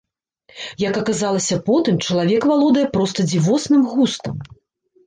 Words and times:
Як 0.83 0.93
аказалася 1.01 1.59
потым, 1.69 2.01
чалавек 2.09 2.41
валодае 2.53 2.87
проста 2.97 3.31
дзівосным 3.31 3.89
густам. 3.95 4.35